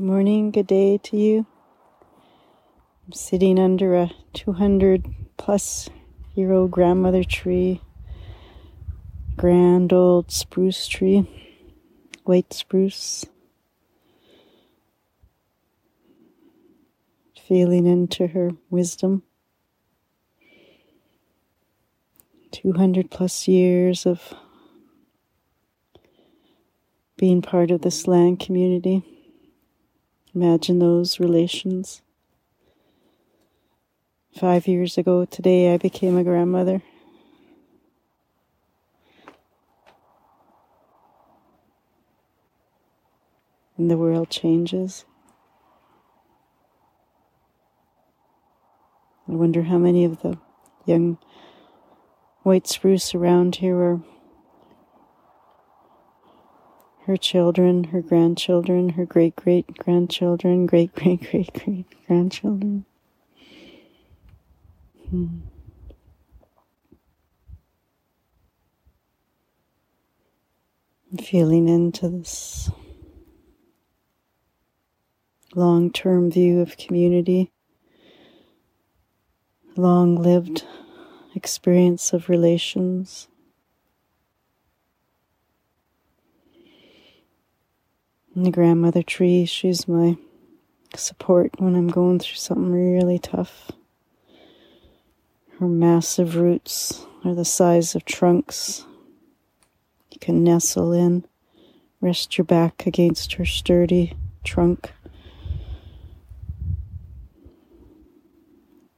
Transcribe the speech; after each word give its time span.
Good 0.00 0.06
morning, 0.06 0.50
good 0.50 0.66
day 0.66 0.96
to 0.96 1.16
you. 1.18 1.46
I'm 3.04 3.12
sitting 3.12 3.58
under 3.58 3.94
a 3.94 4.10
200 4.32 5.04
plus 5.36 5.90
year 6.34 6.52
old 6.52 6.70
grandmother 6.70 7.22
tree, 7.22 7.82
grand 9.36 9.92
old 9.92 10.30
spruce 10.30 10.88
tree, 10.88 11.28
white 12.24 12.50
spruce. 12.54 13.26
Feeling 17.46 17.84
into 17.84 18.28
her 18.28 18.52
wisdom. 18.70 19.22
200 22.52 23.10
plus 23.10 23.46
years 23.46 24.06
of 24.06 24.32
being 27.18 27.42
part 27.42 27.70
of 27.70 27.82
this 27.82 28.06
land 28.06 28.40
community. 28.40 29.19
Imagine 30.34 30.78
those 30.78 31.18
relations. 31.18 32.02
Five 34.38 34.68
years 34.68 34.96
ago 34.96 35.24
today, 35.24 35.74
I 35.74 35.76
became 35.76 36.16
a 36.16 36.22
grandmother. 36.22 36.82
And 43.76 43.90
the 43.90 43.96
world 43.96 44.30
changes. 44.30 45.04
I 49.28 49.32
wonder 49.32 49.62
how 49.62 49.78
many 49.78 50.04
of 50.04 50.22
the 50.22 50.38
young 50.86 51.18
white 52.42 52.68
spruce 52.68 53.16
around 53.16 53.56
here 53.56 53.76
are 53.76 54.00
her 57.10 57.16
children, 57.16 57.82
her 57.82 58.00
grandchildren, 58.00 58.90
her 58.90 59.04
great 59.04 59.34
great 59.34 59.66
grandchildren, 59.78 60.64
great 60.64 60.94
great 60.94 61.20
great 61.28 61.52
great 61.52 61.84
grandchildren. 62.06 62.84
Hmm. 65.08 65.26
Feeling 71.20 71.68
into 71.68 72.08
this 72.08 72.70
long 75.56 75.90
term 75.90 76.30
view 76.30 76.60
of 76.60 76.76
community, 76.76 77.50
long 79.74 80.14
lived 80.14 80.64
experience 81.34 82.12
of 82.12 82.28
relations. 82.28 83.26
And 88.40 88.46
the 88.46 88.52
grandmother 88.52 89.02
tree, 89.02 89.44
she's 89.44 89.86
my 89.86 90.16
support 90.96 91.60
when 91.60 91.74
I'm 91.76 91.88
going 91.88 92.20
through 92.20 92.36
something 92.36 92.72
really 92.72 93.18
tough. 93.18 93.70
Her 95.58 95.68
massive 95.68 96.36
roots 96.36 97.04
are 97.22 97.34
the 97.34 97.44
size 97.44 97.94
of 97.94 98.06
trunks. 98.06 98.86
You 100.10 100.18
can 100.20 100.42
nestle 100.42 100.90
in, 100.90 101.26
rest 102.00 102.38
your 102.38 102.46
back 102.46 102.86
against 102.86 103.34
her 103.34 103.44
sturdy 103.44 104.16
trunk. 104.42 104.90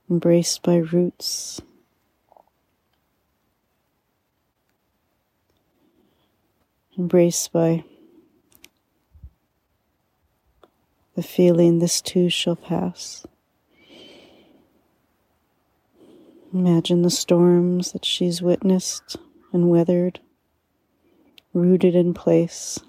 Embraced 0.09 0.63
by 0.63 0.77
roots. 0.77 1.61
Embraced 6.97 7.53
by 7.53 7.83
the 11.23 11.29
feeling 11.29 11.79
this 11.79 12.01
too 12.01 12.29
shall 12.29 12.57
pass. 12.57 13.25
Imagine 16.53 17.03
the 17.03 17.11
storms 17.11 17.93
that 17.93 18.05
she's 18.05 18.43
witnessed 18.43 19.17
and 19.53 19.71
weathered, 19.71 20.19
rooted 21.55 21.95
in 21.95 22.13
place, 22.13 22.81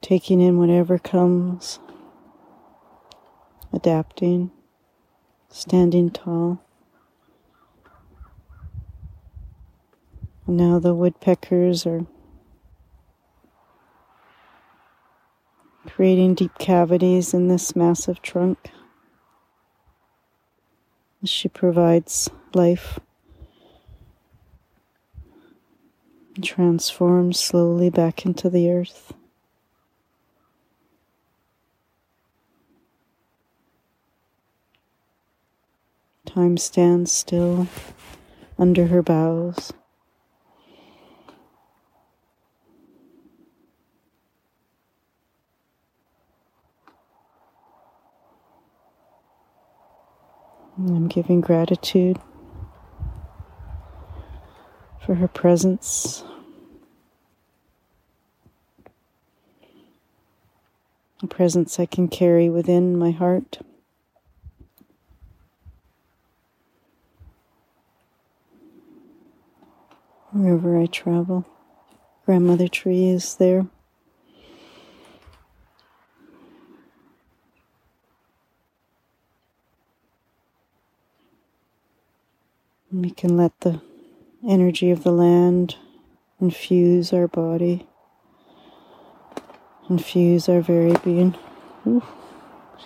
taking 0.00 0.40
in 0.40 0.58
whatever 0.58 0.98
comes, 0.98 1.78
adapting, 3.74 4.50
standing 5.50 6.08
tall. 6.08 6.64
Now 10.46 10.78
the 10.78 10.94
woodpeckers 10.94 11.84
are 11.84 12.06
creating 16.02 16.34
deep 16.34 16.58
cavities 16.58 17.32
in 17.32 17.46
this 17.46 17.76
massive 17.76 18.20
trunk. 18.22 18.72
She 21.22 21.46
provides 21.46 22.28
life, 22.54 22.98
transforms 26.42 27.38
slowly 27.38 27.88
back 27.88 28.26
into 28.26 28.50
the 28.50 28.68
earth. 28.68 29.14
Time 36.26 36.56
stands 36.56 37.12
still 37.12 37.68
under 38.58 38.88
her 38.88 39.04
boughs. 39.04 39.72
I'm 50.88 51.06
giving 51.06 51.40
gratitude 51.40 52.18
for 55.04 55.14
her 55.14 55.28
presence. 55.28 56.24
A 61.22 61.28
presence 61.28 61.78
I 61.78 61.86
can 61.86 62.08
carry 62.08 62.48
within 62.48 62.98
my 62.98 63.12
heart. 63.12 63.58
Wherever 70.32 70.80
I 70.80 70.86
travel, 70.86 71.46
grandmother 72.26 72.66
tree 72.66 73.08
is 73.08 73.36
there. 73.36 73.66
We 82.92 83.10
can 83.10 83.38
let 83.38 83.58
the 83.60 83.80
energy 84.46 84.90
of 84.90 85.02
the 85.02 85.12
land 85.12 85.76
infuse 86.38 87.10
our 87.14 87.26
body, 87.26 87.86
infuse 89.88 90.46
our 90.46 90.60
very 90.60 90.94
being. 91.02 91.34
Ooh, 91.86 92.02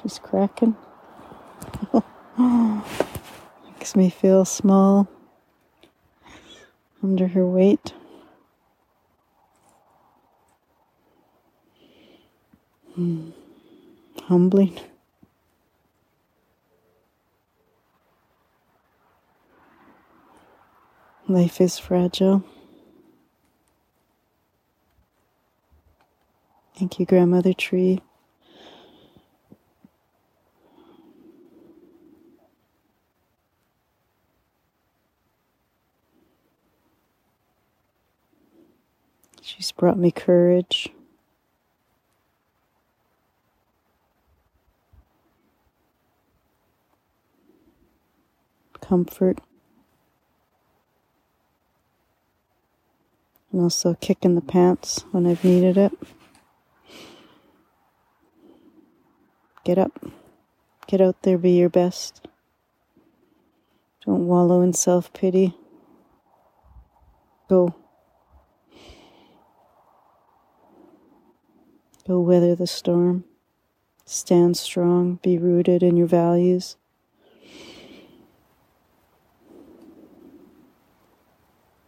she's 0.00 0.20
cracking. 0.20 0.76
Makes 2.38 3.96
me 3.96 4.08
feel 4.08 4.44
small 4.44 5.08
under 7.02 7.26
her 7.26 7.44
weight. 7.44 7.92
Hmm. 12.94 13.30
Humbling. 14.22 14.78
Life 21.28 21.60
is 21.60 21.76
fragile. 21.76 22.44
Thank 26.78 27.00
you, 27.00 27.06
Grandmother 27.06 27.52
Tree. 27.52 28.00
She's 39.42 39.72
brought 39.72 39.98
me 39.98 40.12
courage. 40.12 40.90
Comfort. 48.80 49.40
And 53.56 53.62
also 53.62 53.92
a 53.92 53.96
kick 53.96 54.18
in 54.20 54.34
the 54.34 54.42
pants 54.42 55.06
when 55.12 55.26
I've 55.26 55.42
needed 55.42 55.78
it. 55.78 55.92
Get 59.64 59.78
up. 59.78 59.98
Get 60.86 61.00
out 61.00 61.22
there, 61.22 61.38
be 61.38 61.52
your 61.52 61.70
best. 61.70 62.28
Don't 64.04 64.26
wallow 64.26 64.60
in 64.60 64.74
self 64.74 65.10
pity. 65.14 65.56
Go. 67.48 67.74
Go 72.06 72.20
weather 72.20 72.54
the 72.54 72.66
storm. 72.66 73.24
Stand 74.04 74.58
strong. 74.58 75.18
Be 75.22 75.38
rooted 75.38 75.82
in 75.82 75.96
your 75.96 76.06
values. 76.06 76.76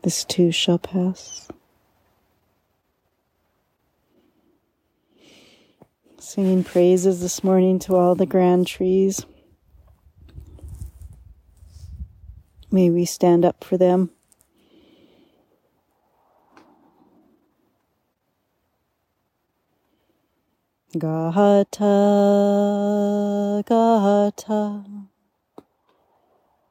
This 0.00 0.24
too 0.24 0.50
shall 0.50 0.78
pass. 0.78 1.50
Singing 6.20 6.64
praises 6.64 7.20
this 7.20 7.44
morning 7.44 7.78
to 7.78 7.94
all 7.94 8.16
the 8.16 8.26
grand 8.26 8.66
trees. 8.66 9.24
May 12.72 12.90
we 12.90 13.04
stand 13.04 13.44
up 13.44 13.62
for 13.62 13.76
them. 13.78 14.10
Gata, 20.98 21.86
Gata, 23.64 24.84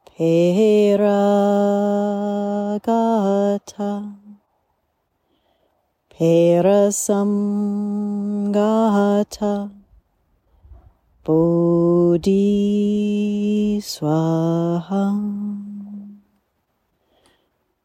Pera, 0.06 1.08
Gata, 2.84 4.14
Perasam, 6.12 7.28
Gata, 8.52 9.72
Bodhi, 11.24 12.32
Swaha. 13.82 15.38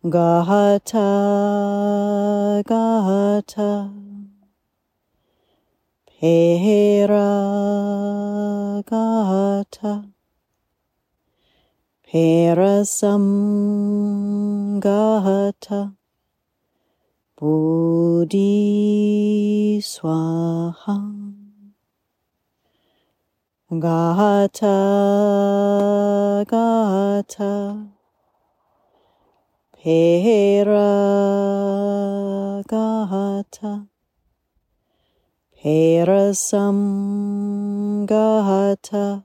Gata, 0.04 1.00
Gata, 2.66 3.90
Pera, 6.20 7.32
Perasam, 12.12 13.24
Gata, 14.80 15.94
Bodhi, 17.42 18.38
Swaha. 19.82 20.96
Gata, 23.70 24.76
Gata, 26.46 27.88
Pera 29.82 30.86
Gata 32.68 33.88
Perasam 35.58 36.78
Gata 38.06 39.24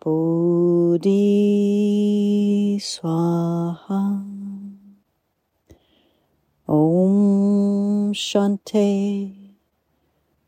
Bodhi 0.00 1.18
Swaha 2.78 4.19
Om 6.70 8.14
Shanti 8.14 9.56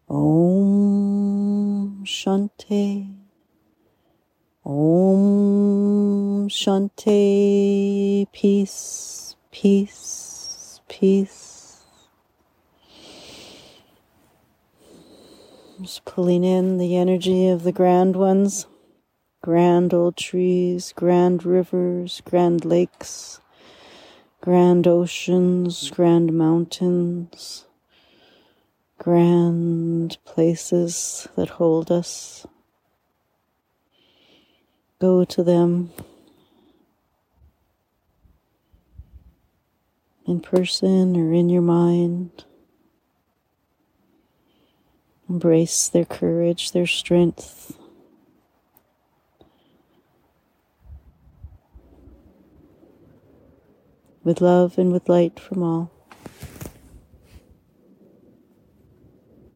Om 0.09 2.05
Shanti 2.05 3.09
Om 4.65 6.49
Shanti, 6.49 8.27
peace, 8.33 9.35
peace, 9.51 10.81
peace. 10.89 11.85
Just 15.81 16.05
pulling 16.05 16.45
in 16.45 16.79
the 16.79 16.97
energy 16.97 17.49
of 17.49 17.65
the 17.65 17.73
grand 17.73 18.15
ones, 18.15 18.69
grand 19.43 19.93
old 19.93 20.17
trees, 20.17 20.93
grand 20.95 21.45
rivers, 21.45 22.23
grand 22.25 22.65
lakes, 22.65 23.42
grand 24.43 24.89
oceans, 24.89 25.89
grand 25.91 26.33
mountains, 26.33 27.65
grand 28.99 30.19
places 30.25 31.29
that 31.37 31.49
hold 31.49 31.93
us. 31.93 32.45
Go 35.01 35.25
to 35.25 35.45
them 35.45 35.93
in 40.27 40.41
person 40.41 41.17
or 41.17 41.33
in 41.33 41.49
your 41.49 41.63
mind. 41.63 42.45
Embrace 45.29 45.89
their 45.89 46.05
courage, 46.05 46.73
their 46.73 46.87
strength. 46.87 47.79
With 54.25 54.41
love 54.43 54.79
and 54.79 54.93
with 54.93 55.09
light 55.09 55.41
from 55.41 55.63
all. 55.63 55.92